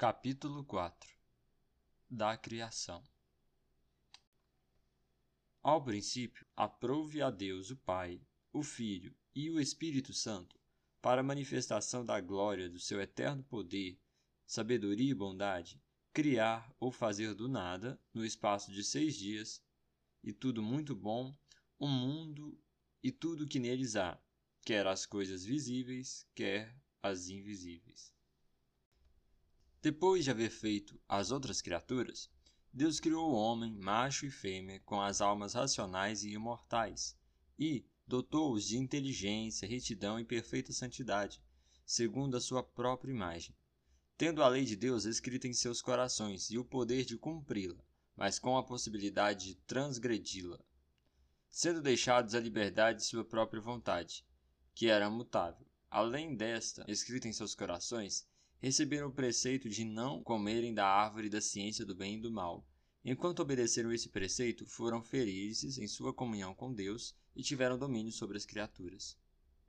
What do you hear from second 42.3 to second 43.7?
a sua própria imagem,